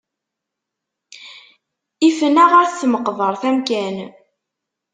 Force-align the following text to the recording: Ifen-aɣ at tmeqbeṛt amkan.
Ifen-aɣ 2.07 2.51
at 2.61 2.71
tmeqbeṛt 2.79 3.43
amkan. 3.49 3.95